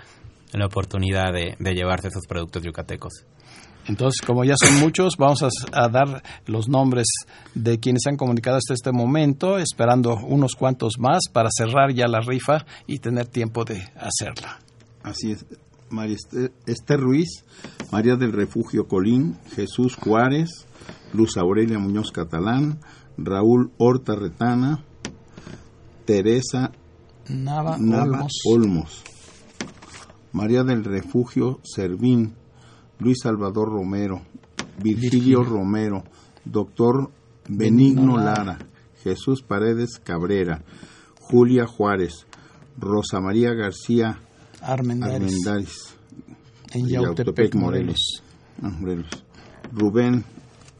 [0.52, 3.12] la oportunidad de, de llevarse sus productos yucatecos.
[3.86, 7.06] Entonces, como ya son muchos, vamos a, a dar los nombres
[7.54, 12.08] de quienes se han comunicado hasta este momento, esperando unos cuantos más para cerrar ya
[12.08, 14.58] la rifa y tener tiempo de hacerla.
[15.04, 15.46] Así es.
[15.90, 17.44] María Esther, Esther Ruiz,
[17.92, 20.66] María del Refugio Colín, Jesús Juárez,
[21.12, 22.78] Luz Aurelia Muñoz Catalán,
[23.16, 24.84] Raúl Horta Retana,
[26.04, 26.72] Teresa
[27.28, 28.32] Nava, Nava Olmos.
[28.48, 29.04] Olmos,
[30.32, 32.34] María del Refugio Servín,
[32.98, 34.22] Luis Salvador Romero,
[34.82, 35.42] Virgilio Virgilio.
[35.44, 36.04] Romero,
[36.44, 37.10] Doctor
[37.48, 38.58] Benigno Benigno Lara,
[39.02, 40.62] Jesús Paredes Cabrera,
[41.20, 42.26] Julia Juárez,
[42.78, 44.20] Rosa María García
[44.62, 45.34] Armendáriz,
[46.72, 48.22] en Yautepec, Morelos.
[48.62, 49.08] Ah, Morelos.
[49.72, 50.24] Rubén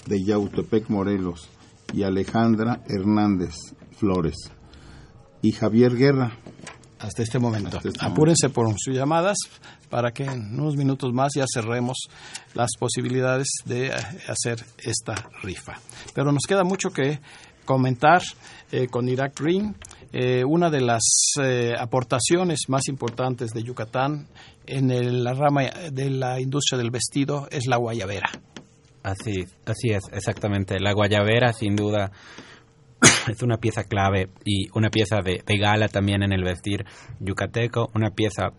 [0.07, 1.49] de Yautepec, Morelos,
[1.93, 3.55] y Alejandra Hernández
[3.97, 4.37] Flores,
[5.43, 6.39] y Javier Guerra,
[6.99, 7.79] Hasta este momento.
[7.79, 9.37] Hasta este Apúrense por sus llamadas
[9.89, 11.97] para que en unos minutos más ya cerremos
[12.55, 13.93] las posibilidades de eh,
[14.29, 15.79] hacer esta rifa.
[16.15, 17.21] Pero nos queda mucho que
[17.65, 18.23] comentar
[18.71, 19.77] eh, con Irak Green.
[20.13, 21.03] Eh, una de las
[21.41, 24.27] eh, aportaciones más importantes de Yucatán
[24.67, 28.29] en el- la rama de la industria del vestido es la guayabera.
[29.03, 30.79] Así, así es, exactamente.
[30.81, 32.11] La guayabera, sin duda,
[33.29, 36.85] es una pieza clave y una pieza de, de gala también en el vestir
[37.21, 38.51] yucateco, una pieza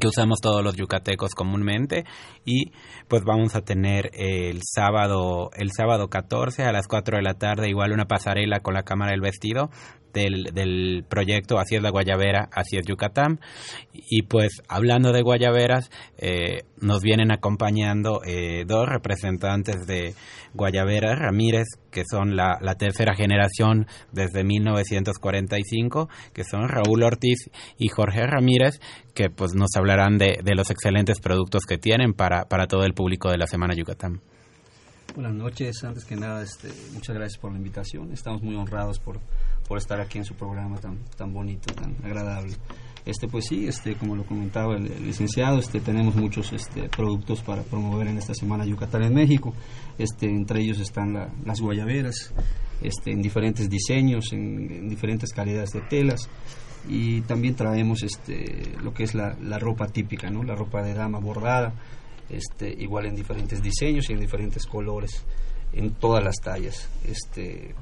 [0.00, 2.04] que usamos todos los yucatecos comúnmente
[2.44, 2.72] y
[3.06, 7.68] pues vamos a tener el sábado el sábado 14 a las 4 de la tarde
[7.68, 9.70] igual una pasarela con la cámara del vestido
[10.16, 13.40] del, del proyecto la Guayabera, es Yucatán
[13.92, 20.14] y pues hablando de guayaberas eh, nos vienen acompañando eh, dos representantes de
[20.54, 27.88] Guayabera Ramírez que son la, la tercera generación desde 1945 que son Raúl Ortiz y
[27.88, 28.80] Jorge Ramírez
[29.14, 32.94] que pues nos hablarán de, de los excelentes productos que tienen para, para todo el
[32.94, 34.20] público de la Semana Yucatán.
[35.16, 38.12] Buenas noches, antes que nada, este, muchas gracias por la invitación.
[38.12, 39.18] Estamos muy honrados por,
[39.66, 42.54] por estar aquí en su programa tan, tan bonito, tan agradable.
[43.06, 47.62] Este, pues sí, este, como lo comentaba el, licenciado, este, tenemos muchos este, productos para
[47.62, 49.54] promover en esta semana Yucatán en México.
[49.96, 52.34] Este, entre ellos están la- las guayaberas,
[52.82, 56.28] este, en diferentes diseños, en, en diferentes calidades de telas.
[56.90, 60.42] Y también traemos este, lo que es la, la ropa típica, ¿no?
[60.44, 61.72] la ropa de dama bordada,
[62.30, 65.24] este, igual en diferentes diseños y en diferentes colores,
[65.72, 66.88] en todas las tallas.
[67.06, 67.74] Este,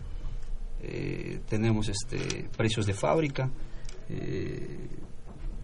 [0.83, 3.51] eh, tenemos este, precios de fábrica,
[4.11, 4.89] eh,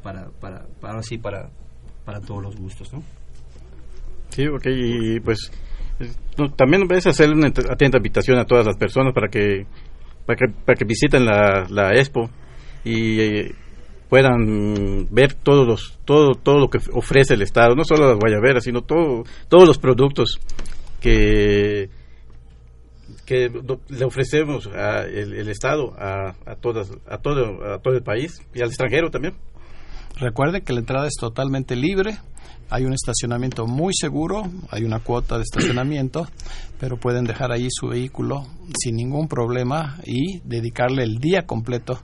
[0.02, 1.50] para, para, para, ahora sí, para,
[2.04, 2.92] para todos los gustos.
[2.92, 3.02] ¿no?
[4.30, 5.50] Sí, ok, y pues
[5.98, 9.66] es- no, también es hacer una ent- atenta invitación a todas las personas para que
[10.24, 12.30] para que, para que visiten la, la expo
[12.84, 13.20] y,
[14.10, 18.64] puedan ver todos los todo todo lo que ofrece el estado no solo las guayaberas
[18.64, 20.40] sino todo todos los productos
[21.00, 21.88] que
[23.24, 23.48] que
[23.88, 28.60] le ofrecemos a el, estado a, a todas a todo a todo el país y
[28.60, 29.34] al extranjero también.
[30.18, 32.18] Recuerde que la entrada es totalmente libre
[32.70, 36.26] hay un estacionamiento muy seguro, hay una cuota de estacionamiento,
[36.80, 38.46] pero pueden dejar ahí su vehículo
[38.80, 42.00] sin ningún problema y dedicarle el día completo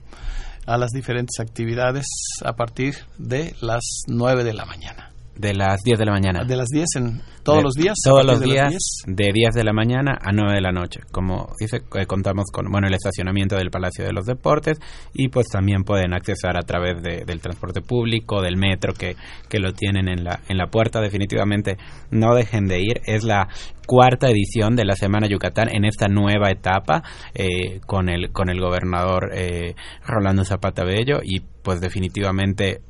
[0.67, 2.05] a las diferentes actividades
[2.43, 5.11] a partir de las 9 de la mañana.
[5.37, 6.43] De las 10 de la mañana.
[6.43, 7.95] De las 10 en todos los días.
[8.03, 8.73] Todos los días,
[9.05, 10.99] de 10 de la mañana a 9 de la noche.
[11.11, 14.79] Como dice, eh, contamos con bueno el estacionamiento del Palacio de los Deportes
[15.13, 19.15] y pues también pueden accesar a través de, del transporte público, del metro que,
[19.47, 20.99] que lo tienen en la, en la puerta.
[20.99, 21.77] Definitivamente
[22.11, 23.01] no dejen de ir.
[23.05, 23.47] Es la
[23.85, 28.59] cuarta edición de la Semana Yucatán en esta nueva etapa eh, con, el, con el
[28.59, 29.75] gobernador eh,
[30.05, 32.81] Rolando Zapata Bello y pues definitivamente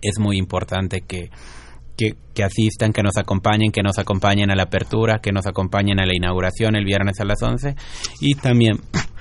[0.00, 1.30] es muy importante que
[2.34, 6.06] que, asistan, que nos acompañen, que nos acompañen a la apertura, que nos acompañen a
[6.06, 7.74] la inauguración el viernes a las 11
[8.20, 8.80] y también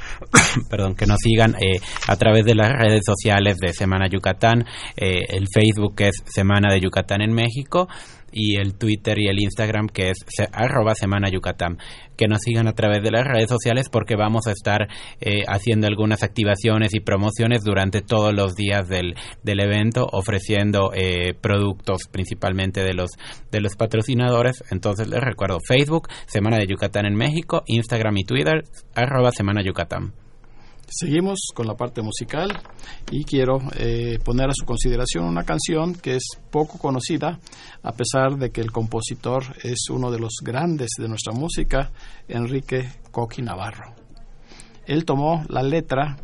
[0.69, 4.65] perdón, que nos sigan eh, a través de las redes sociales de Semana Yucatán,
[4.95, 7.87] eh, el Facebook es Semana de Yucatán en México
[8.31, 10.17] y el Twitter y el Instagram que es
[10.51, 11.77] arroba Semana Yucatán.
[12.17, 14.87] Que nos sigan a través de las redes sociales porque vamos a estar
[15.19, 21.33] eh, haciendo algunas activaciones y promociones durante todos los días del, del evento, ofreciendo eh,
[21.33, 23.11] productos principalmente de los,
[23.51, 24.63] de los patrocinadores.
[24.71, 28.63] Entonces les recuerdo Facebook, Semana de Yucatán en México, Instagram y Twitter,
[28.93, 30.13] arroba Semana Yucatán.
[30.93, 32.49] Seguimos con la parte musical
[33.09, 37.39] y quiero eh, poner a su consideración una canción que es poco conocida,
[37.81, 41.91] a pesar de que el compositor es uno de los grandes de nuestra música,
[42.27, 43.95] Enrique Coqui Navarro.
[44.85, 46.17] Él tomó la letra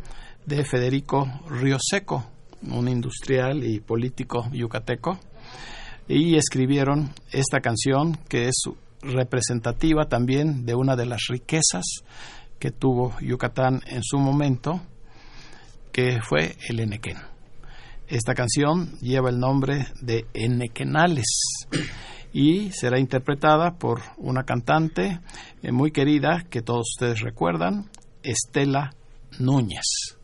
[0.44, 2.26] de Federico Rioseco,
[2.70, 5.18] un industrial y político yucateco,
[6.08, 8.64] y escribieron esta canción que es
[9.00, 12.02] representativa también de una de las riquezas
[12.58, 14.80] que tuvo Yucatán en su momento,
[15.92, 17.18] que fue el Enequén.
[18.08, 21.26] Esta canción lleva el nombre de Enequenales
[22.32, 25.20] y será interpretada por una cantante
[25.62, 27.90] eh, muy querida que todos ustedes recuerdan,
[28.22, 28.94] Estela
[29.38, 30.17] Núñez.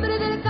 [0.00, 0.42] Tiene el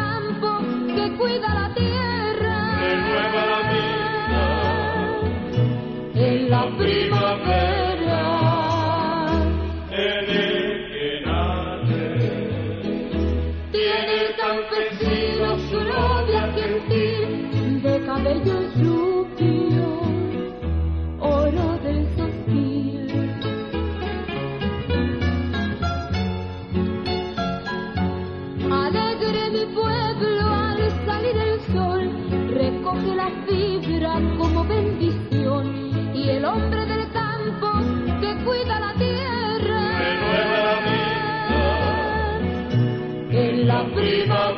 [44.01, 44.58] Viva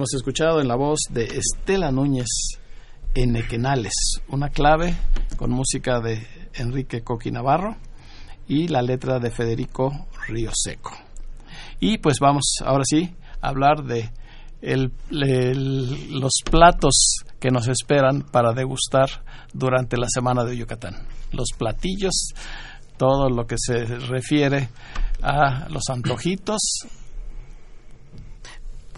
[0.00, 2.24] Hemos escuchado en la voz de Estela Núñez
[3.14, 3.92] en Equenales,
[4.28, 4.96] una clave
[5.36, 7.76] con música de Enrique Coqui Navarro
[8.48, 10.92] y la letra de Federico Río Seco.
[11.80, 14.10] Y pues vamos ahora sí a hablar de
[14.62, 19.10] el, el, los platos que nos esperan para degustar
[19.52, 20.94] durante la semana de Yucatán.
[21.32, 22.32] Los platillos,
[22.96, 24.70] todo lo que se refiere
[25.20, 26.86] a los antojitos.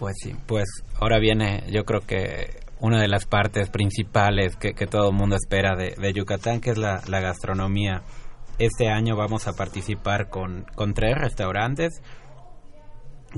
[0.03, 0.65] Pues sí, pues
[0.99, 5.77] ahora viene yo creo que una de las partes principales que, todo el mundo espera
[5.77, 8.01] de, Yucatán, que es la, la, gastronomía.
[8.59, 12.01] Este año vamos a participar con, con tres restaurantes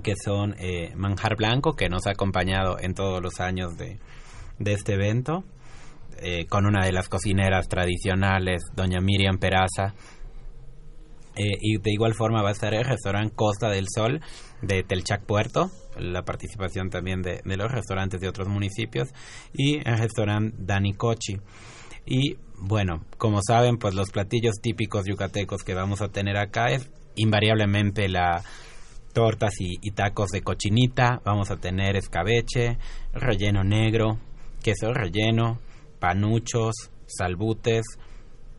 [0.02, 4.00] que son eh, Manjar Blanco, que nos ha acompañado en todos los años de,
[4.58, 5.44] de este evento,
[6.18, 9.94] eh, con una de las cocineras tradicionales, doña Miriam Peraza.
[11.36, 14.22] Eh, y de igual forma va a estar el restaurante Costa del Sol
[14.64, 19.10] de Telchac Puerto, la participación también de, los restaurantes de otros municipios,
[19.54, 21.38] y el restaurante Danicochi.
[22.06, 26.90] Y bueno, como saben, pues los platillos típicos yucatecos que vamos a tener acá es
[27.16, 28.44] invariablemente la
[29.14, 32.78] tortas y tacos de cochinita, vamos a tener escabeche,
[33.14, 34.20] relleno negro,
[34.62, 35.60] queso relleno,
[36.00, 36.74] panuchos,
[37.06, 37.86] salbutes,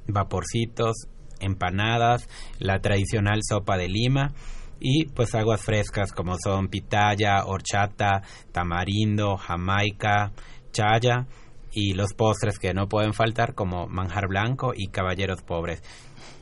[0.07, 1.09] vaporcitos,
[1.41, 2.27] empanadas,
[2.59, 4.33] la tradicional sopa de lima
[4.81, 8.23] y pues aguas frescas como son pitaya, horchata,
[8.53, 10.33] tamarindo, jamaica,
[10.73, 11.27] chaya
[11.73, 15.83] y los postres que no pueden faltar como manjar blanco y caballeros pobres.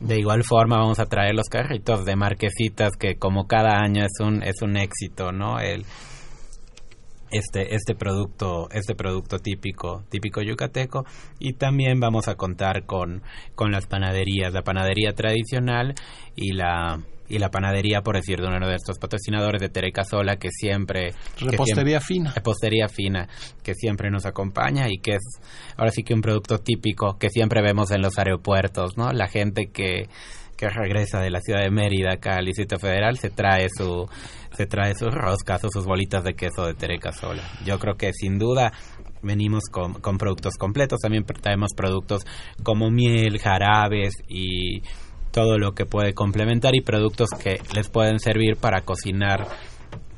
[0.00, 4.20] De igual forma vamos a traer los carritos de marquesitas que como cada año es
[4.20, 5.58] un es un éxito, ¿no?
[5.60, 5.84] El
[7.30, 11.04] este este producto este producto típico típico yucateco
[11.40, 13.22] y también vamos a contar con
[13.56, 15.94] con las panaderías la panadería tradicional
[16.36, 20.36] y la y la panadería, por decir de uno de estos patrocinadores de Tereca Sola,
[20.36, 21.12] que siempre...
[21.38, 22.32] Repostería que siempre, fina.
[22.34, 23.28] Repostería fina,
[23.62, 25.40] que siempre nos acompaña y que es
[25.76, 29.12] ahora sí que un producto típico que siempre vemos en los aeropuertos, ¿no?
[29.12, 30.08] La gente que,
[30.56, 34.08] que regresa de la ciudad de Mérida acá al Distrito Federal se trae su
[34.52, 37.42] se trae sus roscas o sus bolitas de queso de Tereca Sola.
[37.64, 38.72] Yo creo que sin duda
[39.20, 42.22] venimos con, con productos completos, también traemos productos
[42.62, 44.82] como miel, jarabes y
[45.34, 49.48] todo lo que puede complementar y productos que les pueden servir para cocinar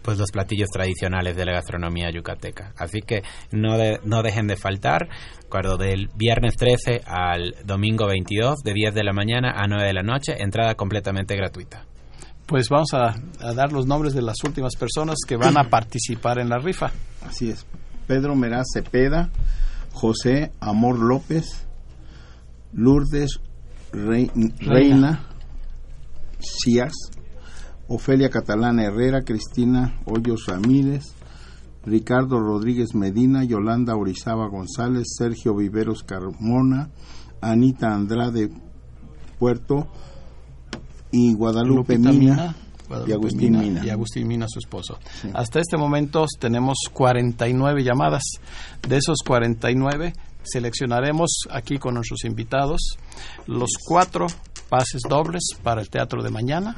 [0.03, 2.73] pues los platillos tradicionales de la gastronomía yucateca.
[2.77, 5.09] Así que no, de, no dejen de faltar,
[5.45, 9.95] acuerdo del viernes 13 al domingo 22 de 10 de la mañana a 9 de
[9.95, 11.87] la noche, entrada completamente gratuita.
[12.45, 16.39] Pues vamos a, a dar los nombres de las últimas personas que van a participar
[16.39, 16.93] en la rifa.
[17.27, 17.67] Así es.
[18.07, 19.31] Pedro Meraz Cepeda,
[19.93, 21.67] José Amor López,
[22.73, 23.41] Lourdes
[23.97, 25.27] Reina
[26.39, 26.93] Cías,
[27.89, 31.15] Ofelia Catalana Herrera, Cristina Hoyos Ramírez,
[31.85, 36.91] Ricardo Rodríguez Medina, Yolanda Orizaba González, Sergio Viveros Carmona,
[37.41, 38.51] Anita Andrade
[39.39, 39.89] Puerto
[41.11, 42.57] y Guadalupe Mina, Mina
[42.89, 44.99] Guadalupe y Agustín Mina, Mina, Y Agustín Mina, su esposo.
[45.23, 45.29] Sí.
[45.35, 48.23] Hasta este momento tenemos 49 llamadas.
[48.87, 50.13] De esos 49,
[50.47, 52.97] seleccionaremos aquí con nuestros invitados
[53.47, 54.27] los cuatro
[54.69, 56.77] pases dobles para el teatro de mañana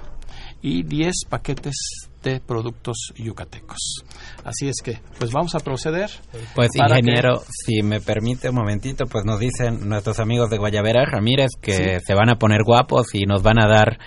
[0.61, 1.75] y 10 paquetes
[2.23, 4.03] de productos yucatecos.
[4.45, 6.11] Así es que, pues vamos a proceder.
[6.55, 7.47] Pues ingeniero, que...
[7.53, 12.05] si me permite un momentito, pues nos dicen nuestros amigos de Guayavera Ramírez que ¿Sí?
[12.07, 13.99] se van a poner guapos y nos van a dar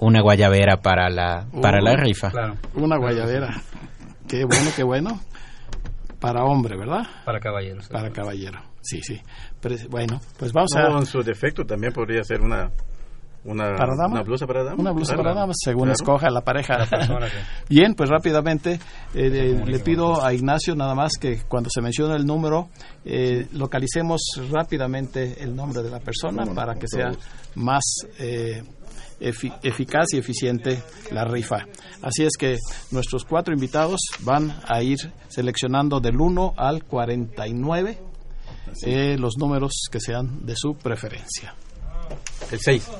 [0.00, 2.30] una guayabera para la para uh, la rifa.
[2.30, 2.56] Claro.
[2.74, 3.62] Una guayabera.
[4.26, 5.20] Qué bueno, qué bueno.
[6.20, 7.06] Para hombre, ¿verdad?
[7.24, 7.80] Para caballero.
[7.90, 8.69] Para caballero.
[8.82, 9.20] Sí, sí.
[9.60, 10.98] Pero, bueno, pues vamos no, a.
[10.98, 12.70] En su defecto también podría ser una.
[13.42, 14.16] Una, ¿Para dama?
[14.16, 14.76] una blusa para dama.
[14.78, 15.92] Una blusa para dama, según claro.
[15.94, 16.76] escoja la pareja.
[16.76, 17.36] La persona, sí.
[17.74, 18.78] Bien, pues rápidamente eh,
[19.14, 22.68] eh, le pido a Ignacio nada más que cuando se menciona el número,
[23.02, 24.20] eh, localicemos
[24.50, 27.12] rápidamente el nombre de la persona bueno, para que sea
[27.54, 27.82] más
[28.18, 28.62] eh,
[29.20, 31.66] efic eficaz y eficiente la rifa.
[32.02, 32.56] Así es que
[32.90, 38.09] nuestros cuatro invitados van a ir seleccionando del 1 al 49
[38.84, 41.54] eh, los números que sean de su preferencia.
[42.50, 42.90] El 6.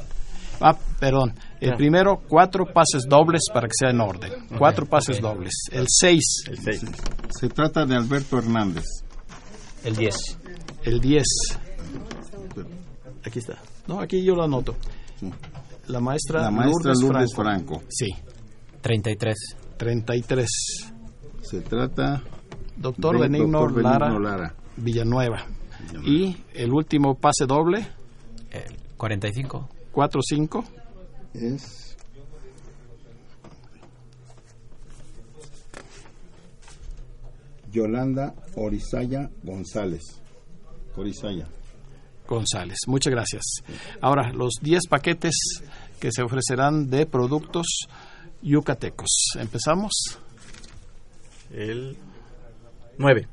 [0.61, 1.35] Ah, perdón.
[1.61, 4.33] El primero, cuatro pases dobles para que sea en orden.
[4.59, 5.31] Cuatro pases okay.
[5.31, 5.55] dobles.
[5.73, 6.45] El 6.
[6.49, 6.85] El 6.
[7.31, 8.85] Se trata de Alberto Hernández.
[9.85, 10.15] El 10.
[10.85, 11.25] El 10.
[13.25, 13.59] Aquí está.
[13.87, 14.77] No, aquí yo lo anoto.
[15.89, 17.75] La maestra, la maestra Lourdes, Lourdes Franco.
[17.75, 17.89] Franco.
[17.89, 18.09] Sí.
[18.81, 19.35] 33.
[19.77, 20.49] 33.
[21.43, 22.23] Se trata
[22.77, 23.67] Doctor Benigno.
[23.67, 24.55] Benigno Lara, Lara.
[24.81, 25.47] Villanueva.
[26.05, 27.87] Y el último pase doble,
[28.51, 29.69] El 45.
[29.93, 30.65] 4-5.
[31.35, 31.97] Es
[37.73, 40.03] Yolanda Orizaya González.
[40.97, 41.47] Orizaya.
[42.27, 42.79] González.
[42.87, 43.43] Muchas gracias.
[44.01, 45.35] Ahora, los 10 paquetes
[45.99, 47.67] que se ofrecerán de productos
[48.43, 49.33] yucatecos.
[49.39, 50.19] Empezamos.
[51.53, 51.97] El
[52.99, 53.29] 9.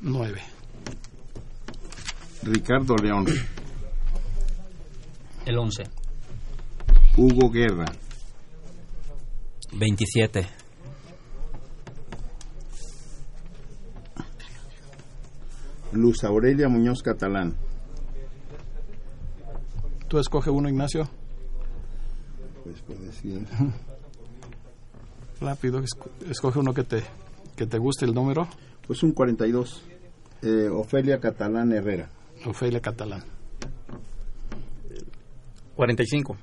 [0.00, 0.40] 9.
[2.42, 3.26] Ricardo León.
[5.46, 5.84] El 11.
[7.16, 7.86] Hugo Guerra.
[9.72, 10.46] 27.
[15.92, 17.56] Luz Aurelia Muñoz Catalán.
[20.08, 21.08] Tú escoge uno, Ignacio.
[22.64, 23.46] Pues puede decir.
[25.40, 27.02] Rápido, esco- escoge uno que te,
[27.56, 28.46] que te guste el número.
[28.86, 29.82] Pues un 42.
[30.42, 32.08] Eh, Ofelia Catalán Herrera.
[32.46, 33.24] Ofelia Catalán.
[35.76, 36.36] 45.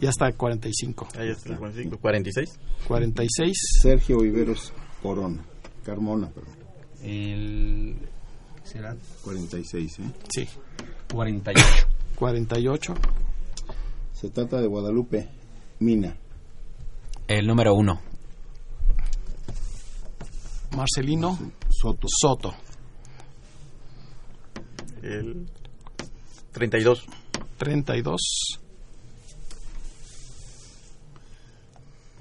[0.00, 1.08] Ya está 45.
[1.18, 1.98] Ahí está el 45.
[1.98, 2.58] 46.
[2.86, 3.56] 46.
[3.82, 5.44] Sergio Viveros Corona.
[5.84, 6.54] Carmona, perdón.
[7.02, 7.96] El.
[8.62, 8.96] ¿Será?
[9.22, 10.02] 46, ¿eh?
[10.34, 10.48] Sí.
[11.12, 11.86] 48.
[12.16, 12.94] 48.
[14.12, 15.28] Se trata de Guadalupe
[15.80, 16.16] Mina.
[17.28, 18.00] El número 1.
[20.76, 21.38] Marcelino
[21.70, 22.06] Soto.
[22.08, 22.54] Soto.
[25.04, 25.46] El
[26.52, 27.04] 32.
[27.58, 28.20] 32.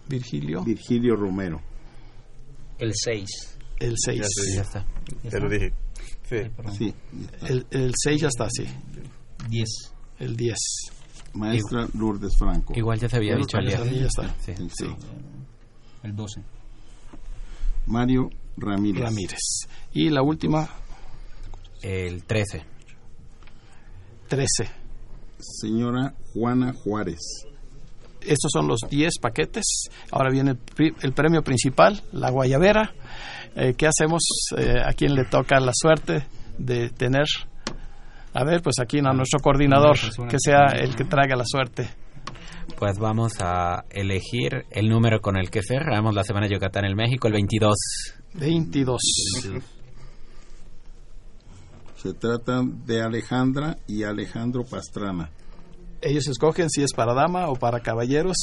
[0.09, 0.63] Virgilio.
[0.63, 1.61] Virgilio Romero.
[2.77, 3.25] El 6.
[3.79, 4.21] El 6.
[4.21, 4.55] Ya.
[4.55, 4.85] Ya está.
[5.29, 5.73] Te lo dije.
[6.27, 6.37] Sí.
[6.77, 6.93] Sí.
[7.47, 8.65] El, el 6 ya está, sí.
[9.49, 9.69] 10.
[10.19, 10.57] El 10.
[11.33, 12.73] Maestra Lourdes Franco.
[12.75, 14.35] Igual ya se había Ya dicho el ya está.
[14.39, 14.53] Sí.
[14.75, 14.85] Sí.
[16.03, 16.41] El 12.
[17.87, 19.03] Mario Ramírez.
[19.03, 19.39] Ramírez.
[19.93, 20.69] Y la última,
[21.81, 22.72] El 13.
[24.27, 24.47] 13.
[25.39, 27.19] Señora Juana Juárez.
[28.21, 29.65] Estos son los 10 paquetes.
[30.11, 32.93] Ahora viene el, pri- el premio principal, la guayabera.
[33.55, 34.21] Eh, ¿Qué hacemos?
[34.57, 36.25] Eh, ¿A quién le toca la suerte
[36.57, 37.25] de tener?
[38.33, 39.97] A ver, pues aquí a nuestro coordinador,
[40.29, 41.89] que sea el que traiga la suerte.
[42.79, 46.95] Pues vamos a elegir el número con el que cerramos la Semana de Yucatán en
[46.95, 47.75] México, el 22.
[48.35, 49.01] 22.
[52.03, 55.29] Se trata de Alejandra y Alejandro Pastrana.
[56.01, 58.35] Ellos escogen si es para dama o para caballeros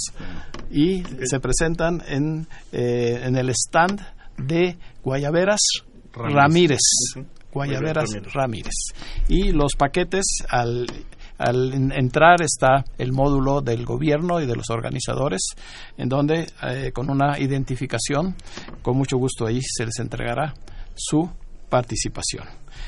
[0.70, 4.00] y se presentan en, eh, en el stand
[4.38, 5.60] de Guayaberas
[6.14, 6.34] Ramírez.
[6.34, 6.80] Ramírez.
[7.52, 8.08] Guayaberas.
[9.28, 10.86] Y los paquetes, al,
[11.36, 15.42] al en- entrar está el módulo del gobierno y de los organizadores,
[15.98, 18.36] en donde eh, con una identificación,
[18.80, 20.54] con mucho gusto ahí se les entregará
[20.94, 21.28] su
[21.68, 22.44] participación.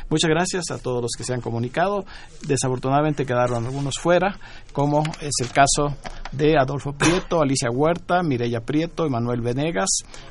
[0.09, 2.05] Muchas gracias a todos los que se han comunicado.
[2.47, 4.39] Desafortunadamente quedaron algunos fuera,
[4.73, 5.97] como es el caso
[6.33, 9.89] de Adolfo Prieto, Alicia Huerta, Mireya Prieto, Emanuel Venegas,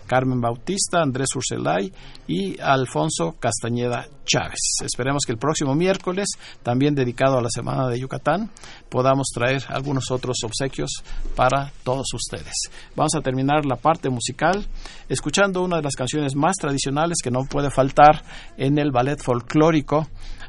[0.08, 1.92] Carmen Bautista, Andrés Urselay
[2.28, 4.60] y Alfonso Castañeda Chávez.
[4.84, 6.30] Esperemos que el próximo miércoles,
[6.64, 8.50] también dedicado a la Semana de Yucatán,
[8.90, 10.90] podamos traer algunos otros obsequios
[11.36, 12.54] para todos ustedes.
[12.96, 14.66] Vamos a terminar la parte musical
[15.10, 18.24] escuchando una de las canciones más tradicionales que no puede faltar
[18.58, 19.51] en el ballet folclórico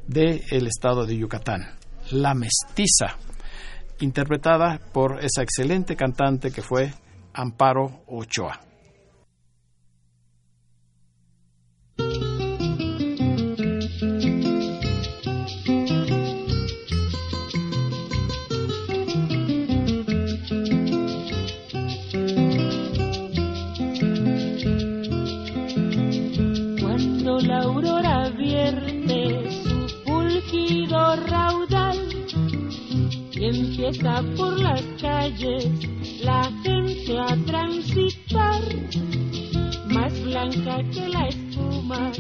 [0.06, 1.76] del estado de Yucatán,
[2.12, 3.16] La Mestiza,
[4.00, 6.92] interpretada por esa excelente cantante que fue
[7.34, 8.71] Amparo Ochoa.
[33.84, 35.66] empieza por las calles
[36.22, 38.62] la gente a transitar,
[39.88, 42.12] más blanca que la espuma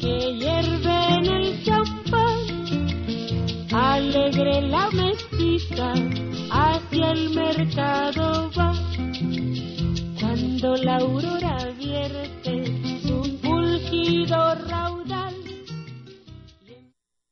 [0.00, 2.38] que hierve en el champán.
[3.72, 5.94] Alegre la mestiza
[6.50, 8.74] hacia el mercado va.
[10.20, 14.97] Cuando la aurora vierte su fulgido raúl.